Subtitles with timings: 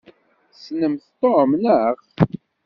[0.51, 1.95] Tessnemt Tom, naɣ?